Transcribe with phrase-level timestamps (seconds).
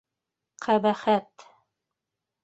[0.65, 1.45] Ҡәбәхәт!